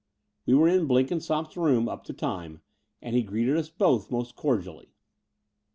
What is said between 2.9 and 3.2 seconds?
and